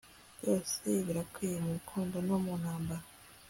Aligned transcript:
byose 0.37 0.85
birakwiye 1.07 1.57
mu 1.63 1.69
rukundo 1.77 2.15
no 2.27 2.37
mu 2.43 2.53
ntambara 2.61 3.03